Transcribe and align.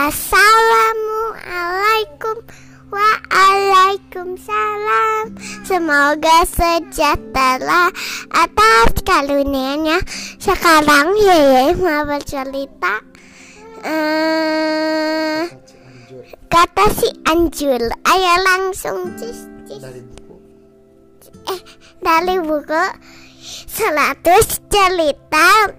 Assalamualaikum 0.00 2.40
Waalaikumsalam. 2.88 5.36
Semoga 5.60 6.48
sejahtera 6.48 7.92
atas 8.32 8.96
karunia-Nya. 9.04 10.00
Sekarang 10.40 11.20
Yeye 11.20 11.76
mau 11.76 12.08
bercerita 12.08 13.04
uh, 13.84 15.44
Kata 16.48 16.86
si 16.96 17.12
Anjul. 17.28 17.92
Ayo 18.08 18.34
langsung 18.40 19.20
cis, 19.20 19.52
cis. 19.68 19.84
dari 19.84 20.00
buku. 20.00 20.32
Eh 21.44 21.60
dari 22.00 22.40
buku. 22.40 22.84
100 23.68 24.64
cerita. 24.64 25.76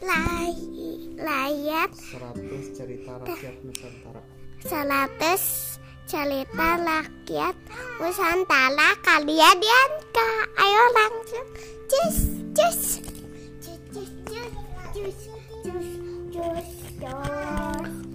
Lay, 0.00 0.79
layar 1.20 1.88
100 1.92 2.72
cerita 2.72 3.20
rakyat 3.20 3.56
Nusantara. 3.60 4.20
100 4.64 6.08
cerita 6.08 6.68
rakyat 6.80 7.56
Nusantara. 8.00 8.88
Kalian 9.04 9.56
diangkat 9.60 10.46
ayo 10.56 10.82
langsung 10.96 11.46
cus 11.86 12.18
cus. 12.56 12.80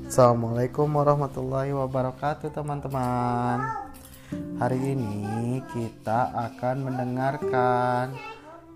Assalamualaikum 0.10 0.88
warahmatullahi 0.90 1.76
wabarakatuh 1.76 2.50
teman-teman. 2.50 3.60
Hari 4.58 4.96
ini 4.96 5.62
kita 5.76 6.32
akan 6.34 6.90
mendengarkan 6.90 8.16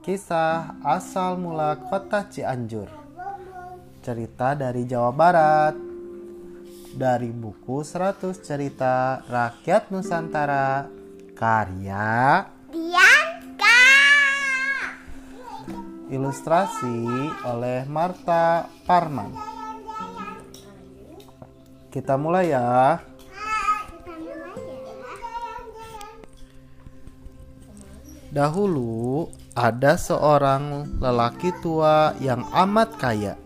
kisah 0.04 0.76
asal 0.84 1.40
mula 1.40 1.80
kota 1.88 2.28
Cianjur. 2.28 3.09
Cerita 4.10 4.58
dari 4.58 4.90
Jawa 4.90 5.14
Barat. 5.14 5.78
Dari 6.98 7.30
buku 7.30 7.86
100 7.86 8.42
cerita 8.42 9.22
rakyat 9.30 9.94
Nusantara 9.94 10.90
Karya 11.38 12.42
Dianka 12.74 13.86
Ilustrasi 16.10 17.06
oleh 17.54 17.86
Marta 17.86 18.66
Parman. 18.90 19.30
Kita 21.94 22.18
mulai 22.18 22.50
ya. 22.50 22.98
Dahulu 28.34 29.30
ada 29.54 30.02
seorang 30.02 30.98
lelaki 30.98 31.54
tua 31.62 32.18
yang 32.18 32.42
amat 32.58 32.98
kaya. 32.98 33.38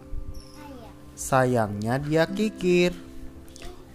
Sayangnya 1.13 2.01
dia 2.01 2.25
kikir. 2.27 2.93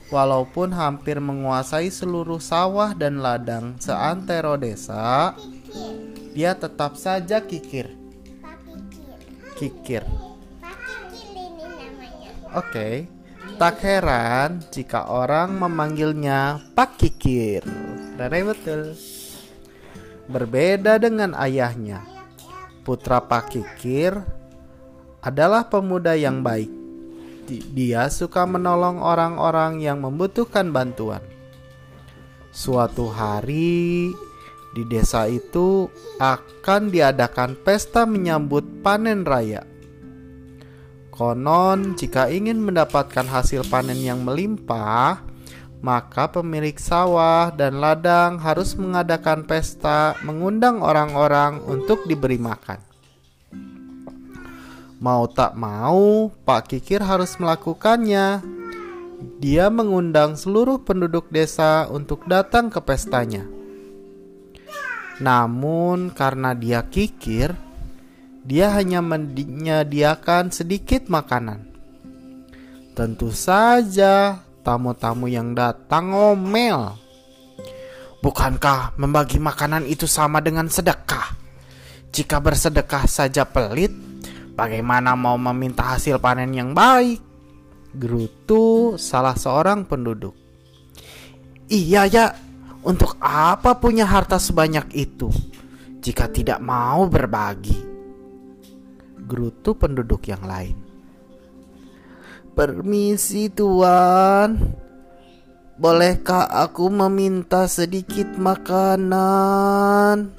Walaupun 0.09 0.73
hampir 0.73 1.21
menguasai 1.21 1.93
seluruh 1.93 2.41
sawah 2.41 2.97
dan 2.97 3.21
ladang 3.21 3.77
seantero 3.77 4.57
desa, 4.57 5.37
dia 6.33 6.57
tetap 6.57 6.97
saja 6.97 7.45
kikir. 7.45 7.93
Kikir 9.61 10.01
Oke, 12.57 13.05
tak 13.61 13.85
heran 13.85 14.65
jika 14.73 15.05
orang 15.05 15.61
memanggilnya 15.61 16.65
Pak 16.73 16.97
Kikir. 16.97 17.61
Rere 18.17 18.41
betul. 18.41 18.97
Berbeda 20.33 20.97
dengan 20.97 21.37
ayahnya, 21.37 22.01
putra 22.89 23.21
Pak 23.21 23.53
Kikir 23.53 24.17
adalah 25.21 25.69
pemuda 25.69 26.17
yang 26.17 26.41
baik. 26.41 26.78
Di- 27.49 27.65
Dia 27.73 28.13
suka 28.13 28.45
menolong 28.45 29.01
orang-orang 29.01 29.81
yang 29.81 30.05
membutuhkan 30.05 30.69
bantuan. 30.69 31.25
Suatu 32.53 33.09
hari 33.09 34.13
di 34.77 34.83
desa 34.85 35.25
itu 35.25 35.89
akan 36.21 36.93
diadakan 36.93 37.57
pesta 37.57 38.05
menyambut 38.05 38.85
panen 38.85 39.25
raya. 39.25 39.65
Konon, 41.09 41.97
jika 41.99 42.31
ingin 42.31 42.63
mendapatkan 42.63 43.27
hasil 43.27 43.67
panen 43.67 43.99
yang 43.99 44.23
melimpah, 44.23 45.19
maka 45.83 46.31
pemilik 46.31 46.75
sawah 46.79 47.51
dan 47.51 47.79
ladang 47.83 48.39
harus 48.39 48.79
mengadakan 48.79 49.43
pesta, 49.47 50.15
mengundang 50.23 50.79
orang-orang 50.79 51.63
untuk 51.67 52.07
diberi 52.07 52.39
makan. 52.39 52.88
Mau 54.99 55.31
tak 55.31 55.55
mau, 55.55 56.27
Pak 56.43 56.75
Kikir 56.75 56.99
harus 57.07 57.39
melakukannya. 57.39 58.43
Dia 59.39 59.71
mengundang 59.71 60.35
seluruh 60.35 60.83
penduduk 60.83 61.31
desa 61.31 61.87
untuk 61.87 62.27
datang 62.27 62.67
ke 62.67 62.83
pestanya. 62.83 63.47
Namun, 65.23 66.11
karena 66.11 66.51
dia 66.55 66.83
kikir, 66.87 67.55
dia 68.43 68.75
hanya 68.75 68.99
menyediakan 68.99 70.51
sedikit 70.51 71.07
makanan. 71.07 71.67
Tentu 72.95 73.31
saja 73.31 74.43
tamu-tamu 74.67 75.31
yang 75.31 75.55
datang 75.55 76.11
ngomel. 76.11 76.99
Bukankah 78.19 78.99
membagi 78.99 79.39
makanan 79.39 79.87
itu 79.87 80.11
sama 80.11 80.43
dengan 80.43 80.67
sedekah? 80.67 81.39
Jika 82.11 82.43
bersedekah 82.43 83.07
saja 83.07 83.47
pelit, 83.47 84.08
bagaimana 84.59 85.15
mau 85.15 85.39
meminta 85.39 85.95
hasil 85.95 86.19
panen 86.19 86.51
yang 86.51 86.75
baik? 86.75 87.23
Gerutu 87.95 88.99
salah 88.99 89.39
seorang 89.39 89.87
penduduk. 89.87 90.35
Iya 91.71 92.11
ya, 92.11 92.27
untuk 92.83 93.15
apa 93.23 93.79
punya 93.79 94.03
harta 94.03 94.43
sebanyak 94.43 94.91
itu 94.99 95.31
jika 96.03 96.27
tidak 96.27 96.59
mau 96.59 97.07
berbagi? 97.07 97.79
Gerutu 99.23 99.79
penduduk 99.79 100.27
yang 100.27 100.43
lain. 100.43 100.75
Permisi 102.59 103.47
tuan 103.55 104.59
Bolehkah 105.79 106.51
aku 106.51 106.91
meminta 106.91 107.71
sedikit 107.71 108.35
makanan? 108.35 110.35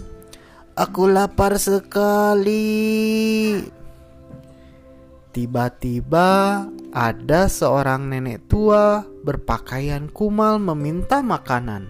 Aku 0.75 1.07
lapar 1.07 1.55
sekali 1.55 2.59
Tiba-tiba 5.29 6.65
ada 6.89 7.41
seorang 7.45 8.09
nenek 8.09 8.49
tua 8.49 9.05
berpakaian 9.21 10.09
kumal 10.09 10.57
meminta 10.57 11.21
makanan 11.21 11.85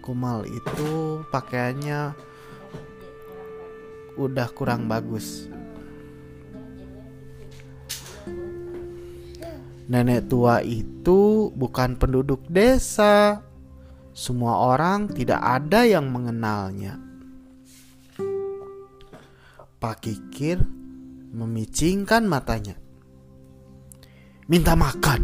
Kumal 0.00 0.48
itu 0.48 1.20
pakaiannya 1.28 2.16
udah 4.16 4.48
kurang 4.56 4.88
bagus 4.88 5.52
Nenek 9.86 10.26
tua 10.26 10.66
itu 10.66 11.54
bukan 11.54 11.94
penduduk 11.94 12.42
desa. 12.50 13.38
Semua 14.10 14.74
orang 14.74 15.06
tidak 15.06 15.38
ada 15.38 15.86
yang 15.86 16.10
mengenalnya. 16.10 16.98
Pak 19.78 20.02
Kikir 20.02 20.58
memicingkan 21.32 22.26
matanya. 22.26 22.78
Minta 24.46 24.78
makan. 24.78 25.20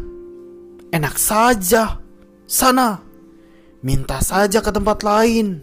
Enak 0.91 1.17
saja. 1.17 2.03
Sana. 2.47 2.99
Minta 3.83 4.19
saja 4.23 4.63
ke 4.63 4.71
tempat 4.71 5.03
lain. 5.07 5.63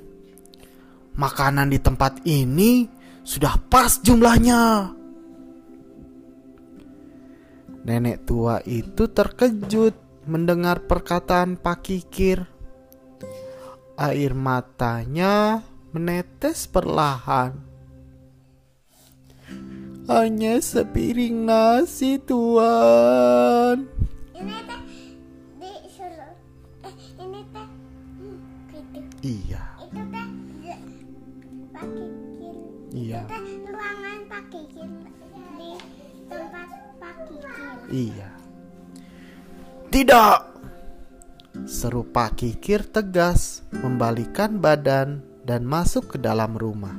Makanan 1.16 1.72
di 1.72 1.80
tempat 1.80 2.24
ini 2.24 2.88
sudah 3.24 3.59
pas 3.68 4.00
jumlahnya. 4.00 4.96
Nenek 7.84 8.28
tua 8.28 8.59
itu 8.64 9.08
terkejut 9.08 9.96
mendengar 10.28 10.84
perkataan 10.84 11.56
Pak 11.59 11.80
Kikir. 11.84 12.44
Air 14.00 14.34
matanya 14.35 15.64
menetes 15.92 16.68
perlahan. 16.72 17.69
Hanya 20.09 20.58
sepiring 20.58 21.46
nasi, 21.46 22.17
Tuan. 22.17 23.85
Ini 24.34 24.58
teh 24.66 24.82
disuruh 25.61 26.34
eh 26.82 26.96
ini 27.22 27.41
teh 27.53 27.67
hmm, 28.17 28.38
gitu. 28.73 29.00
Iya, 29.22 29.64
Itu 29.85 30.02
teh 30.09 30.28
ya, 30.66 30.78
Pak 31.70 31.85
Kikir. 31.94 32.56
iya, 32.90 33.22
Itu 33.22 33.29
teh 33.29 33.56
ruangan 33.70 34.20
Pak 34.26 34.44
Kikir 34.50 34.90
di 35.61 35.72
tempat 36.26 36.70
Pak 36.97 37.16
Kikir. 37.29 37.53
iya. 37.94 38.29
Tidak! 39.90 40.38
Seru 41.70 42.02
Pak 42.02 42.34
Kikir 42.34 42.82
tegas, 42.90 43.61
membalikan 43.70 44.58
badan 44.58 45.22
dan 45.46 45.70
masuk 45.70 46.14
ke 46.14 46.17
dalam 46.17 46.58
rumah. 46.58 46.97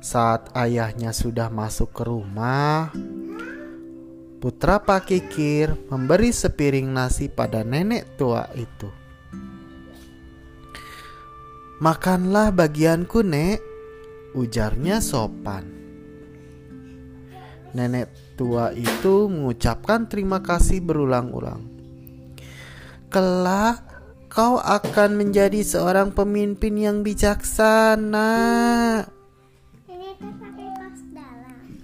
Saat 0.00 0.56
ayahnya 0.56 1.12
sudah 1.12 1.52
masuk 1.52 1.92
ke 1.92 2.08
rumah, 2.08 2.88
Putra 4.40 4.80
Pak 4.80 5.12
Kikir 5.12 5.76
memberi 5.92 6.32
sepiring 6.32 6.88
nasi 6.88 7.28
pada 7.28 7.60
nenek 7.60 8.16
tua 8.16 8.48
itu. 8.56 8.88
Makanlah 11.84 12.48
bagianku, 12.48 13.20
Nek, 13.20 13.60
ujarnya 14.32 15.04
sopan. 15.04 15.68
Nenek 17.76 18.08
tua 18.40 18.72
itu 18.72 19.28
mengucapkan 19.28 20.08
terima 20.08 20.40
kasih 20.40 20.80
berulang-ulang. 20.80 21.60
Kelak 23.12 23.84
kau 24.32 24.56
akan 24.56 25.20
menjadi 25.20 25.60
seorang 25.60 26.16
pemimpin 26.16 26.80
yang 26.80 27.04
bijaksana, 27.04 28.32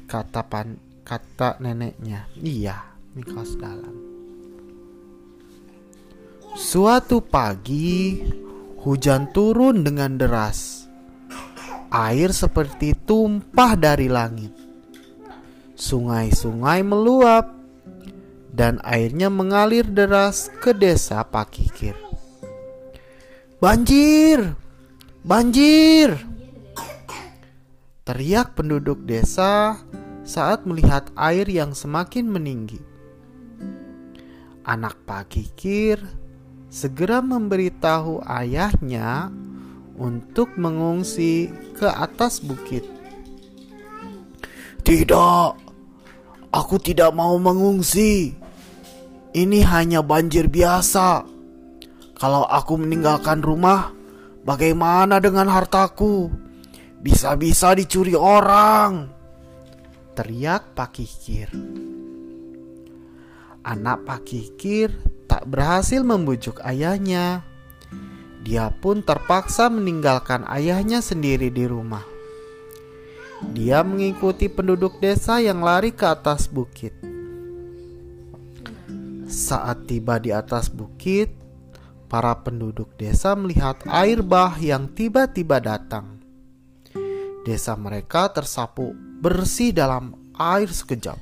kata 0.06 0.46
pan 0.46 0.78
kata 1.02 1.58
neneknya. 1.62 2.30
Iya, 2.38 2.78
ini 3.14 3.22
dalam. 3.58 3.94
Suatu 6.56 7.20
pagi, 7.20 8.22
hujan 8.80 9.28
turun 9.30 9.84
dengan 9.84 10.16
deras. 10.16 10.88
Air 11.92 12.32
seperti 12.32 12.96
tumpah 12.96 13.76
dari 13.78 14.08
langit. 14.08 14.50
Sungai-sungai 15.76 16.80
meluap 16.80 17.52
dan 18.56 18.80
airnya 18.80 19.28
mengalir 19.28 19.84
deras 19.84 20.48
ke 20.64 20.72
desa 20.72 21.20
Pakikir. 21.28 21.92
Banjir! 23.60 24.56
Banjir! 25.20 26.35
Teriak 28.06 28.54
penduduk 28.54 29.02
desa 29.02 29.82
saat 30.22 30.62
melihat 30.62 31.10
air 31.18 31.42
yang 31.50 31.74
semakin 31.74 32.30
meninggi. 32.30 32.78
Anak 34.62 35.02
Pak 35.02 35.34
Kikir 35.34 35.98
segera 36.70 37.18
memberitahu 37.18 38.22
ayahnya 38.22 39.34
untuk 39.98 40.54
mengungsi 40.54 41.50
ke 41.74 41.90
atas 41.90 42.38
bukit. 42.38 42.86
Tidak, 44.86 45.48
aku 46.54 46.76
tidak 46.78 47.10
mau 47.10 47.34
mengungsi. 47.42 48.38
Ini 49.34 49.58
hanya 49.66 50.06
banjir 50.06 50.46
biasa. 50.46 51.26
Kalau 52.14 52.46
aku 52.46 52.78
meninggalkan 52.78 53.42
rumah, 53.42 53.90
bagaimana 54.46 55.18
dengan 55.18 55.50
hartaku? 55.50 56.45
Bisa-bisa 57.06 57.70
dicuri 57.70 58.18
orang. 58.18 59.06
Teriak 60.18 60.74
Pak 60.74 60.90
Kikir. 60.90 61.54
Anak 63.62 64.02
Pak 64.02 64.26
Kikir 64.26 64.90
tak 65.30 65.46
berhasil 65.46 66.02
membujuk 66.02 66.58
ayahnya. 66.66 67.46
Dia 68.42 68.74
pun 68.74 69.06
terpaksa 69.06 69.70
meninggalkan 69.70 70.50
ayahnya 70.50 70.98
sendiri 70.98 71.46
di 71.46 71.70
rumah. 71.70 72.02
Dia 73.54 73.86
mengikuti 73.86 74.50
penduduk 74.50 74.98
desa 74.98 75.38
yang 75.38 75.62
lari 75.62 75.94
ke 75.94 76.10
atas 76.10 76.50
bukit. 76.50 76.90
Saat 79.30 79.86
tiba 79.86 80.18
di 80.18 80.34
atas 80.34 80.74
bukit, 80.74 81.30
para 82.10 82.34
penduduk 82.42 82.98
desa 82.98 83.38
melihat 83.38 83.78
air 83.94 84.26
bah 84.26 84.58
yang 84.58 84.90
tiba-tiba 84.90 85.62
datang. 85.62 86.15
Desa 87.46 87.78
mereka 87.78 88.26
tersapu 88.34 88.90
bersih 89.22 89.70
dalam 89.70 90.18
air 90.34 90.66
sekejap. 90.66 91.14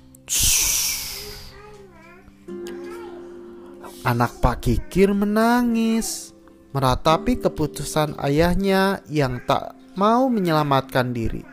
Anak 4.09 4.41
Pak 4.41 4.65
Kikir 4.65 5.13
menangis, 5.13 6.33
meratapi 6.73 7.45
keputusan 7.45 8.17
ayahnya 8.17 9.05
yang 9.13 9.45
tak 9.45 9.77
mau 10.01 10.33
menyelamatkan 10.33 11.13
diri. 11.13 11.45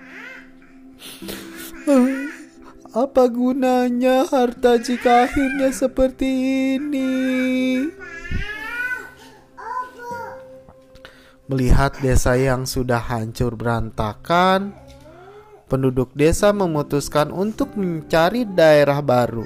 Apa 2.96 3.28
gunanya 3.28 4.24
harta 4.24 4.80
jika 4.80 5.28
akhirnya 5.28 5.76
seperti 5.76 6.28
ini? 6.80 7.12
Melihat 11.52 12.00
desa 12.00 12.40
yang 12.40 12.64
sudah 12.64 13.04
hancur 13.12 13.60
berantakan, 13.60 14.72
penduduk 15.68 16.16
desa 16.16 16.56
memutuskan 16.56 17.28
untuk 17.28 17.76
mencari 17.76 18.48
daerah 18.48 19.04
baru. 19.04 19.44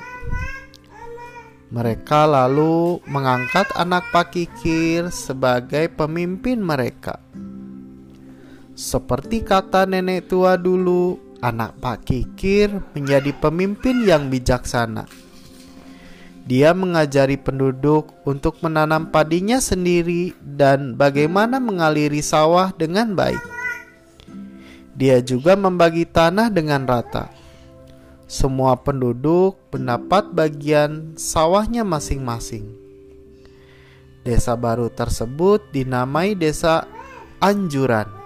Mereka 1.74 2.30
lalu 2.30 3.02
mengangkat 3.10 3.74
anak 3.74 4.06
Pak 4.14 4.38
Kikir 4.38 5.10
sebagai 5.10 5.90
pemimpin 5.98 6.62
mereka. 6.62 7.18
Seperti 8.78 9.42
kata 9.42 9.90
nenek 9.90 10.30
tua 10.30 10.62
dulu, 10.62 11.18
anak 11.42 11.82
Pak 11.82 12.06
Kikir 12.06 12.70
menjadi 12.94 13.34
pemimpin 13.34 14.06
yang 14.06 14.30
bijaksana. 14.30 15.25
Dia 16.46 16.78
mengajari 16.78 17.42
penduduk 17.42 18.14
untuk 18.22 18.62
menanam 18.62 19.10
padinya 19.10 19.58
sendiri 19.58 20.38
dan 20.46 20.94
bagaimana 20.94 21.58
mengaliri 21.58 22.22
sawah 22.22 22.70
dengan 22.70 23.18
baik. 23.18 23.42
Dia 24.94 25.26
juga 25.26 25.58
membagi 25.58 26.06
tanah 26.06 26.54
dengan 26.54 26.86
rata. 26.86 27.34
Semua 28.30 28.78
penduduk 28.78 29.58
mendapat 29.74 30.30
bagian 30.30 31.18
sawahnya 31.18 31.82
masing-masing. 31.82 32.70
Desa 34.22 34.54
baru 34.54 34.90
tersebut 34.94 35.66
dinamai 35.74 36.34
Desa 36.38 36.86
Anjuran 37.42 38.26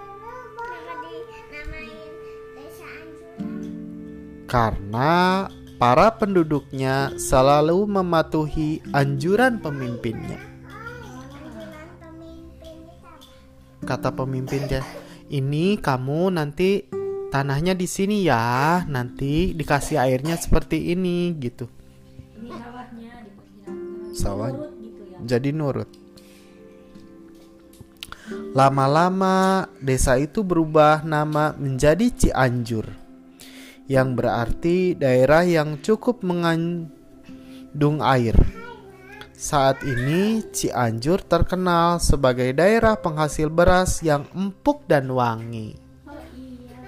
karena 4.50 5.46
para 5.80 6.12
penduduknya 6.12 7.16
selalu 7.16 7.88
mematuhi 7.88 8.84
anjuran 8.92 9.64
pemimpinnya. 9.64 10.36
Kata 13.80 14.12
pemimpinnya, 14.12 14.84
"Ini 15.32 15.80
kamu 15.80 16.36
nanti 16.36 16.84
tanahnya 17.32 17.72
di 17.72 17.88
sini 17.88 18.28
ya, 18.28 18.84
nanti 18.84 19.56
dikasih 19.56 19.96
airnya 19.96 20.36
seperti 20.36 20.92
ini 20.92 21.32
gitu." 21.40 21.64
ini 22.36 22.52
sawahnya 22.52 23.12
diperkirakan 23.24 24.12
Sawah 24.12 24.50
gitu 24.52 25.02
ya 25.08 25.18
jadi 25.24 25.48
nurut. 25.56 25.88
Lama-lama 28.52 29.66
desa 29.80 30.20
itu 30.20 30.44
berubah 30.44 31.02
nama 31.08 31.56
menjadi 31.56 32.12
Cianjur 32.12 32.99
yang 33.90 34.14
berarti 34.14 34.94
daerah 34.94 35.42
yang 35.42 35.82
cukup 35.82 36.22
mengandung 36.22 37.98
air. 37.98 38.38
Saat 39.34 39.82
ini 39.82 40.46
Cianjur 40.46 41.26
terkenal 41.26 41.98
sebagai 41.98 42.54
daerah 42.54 42.94
penghasil 42.94 43.50
beras 43.50 43.98
yang 44.06 44.30
empuk 44.30 44.86
dan 44.86 45.10
wangi. 45.10 45.74
oh 46.06 46.22
iya 46.38 46.78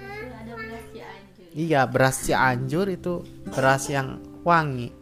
beras 0.47 0.85
Cianjur 0.95 1.47
Iya, 1.51 1.81
beras 1.91 2.15
Cianjur 2.23 2.87
itu 2.87 3.13
beras 3.51 3.83
yang 3.91 4.23
wangi. 4.47 4.95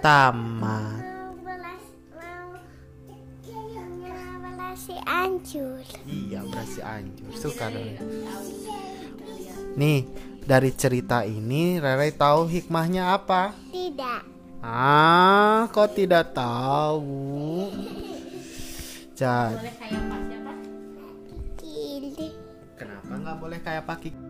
Tamat. 0.00 1.02
mau 1.02 1.34
belas 1.44 1.82
mau 2.16 2.56
mau 2.56 4.48
belas 4.48 4.78
si 4.80 4.96
Anjur. 5.04 5.84
Iya, 6.08 6.40
beras 6.48 6.70
Cianjur. 6.72 7.30
Suka 7.36 7.68
dong. 7.68 7.84
tahu 8.00 8.48
kalian 8.64 8.98
Nih, 9.78 10.02
dari 10.48 10.72
cerita 10.72 11.28
ini 11.28 11.76
Rere 11.76 12.08
tahu 12.16 12.48
hikmahnya 12.48 13.12
apa? 13.12 13.52
Tidak. 13.68 14.22
Ah, 14.64 15.68
kok 15.68 15.92
tidak 15.92 16.32
tahu? 16.32 17.68
Jadi, 19.12 19.60
boleh 19.60 19.74
kayak 19.76 20.02
pas 20.08 20.22
siapa 20.24 20.52
Ini. 21.68 22.28
kenapa 22.80 23.12
nggak 23.12 23.36
boleh 23.36 23.58
kayak 23.60 23.82
Pak 23.84 23.98
Kik? 24.00 24.27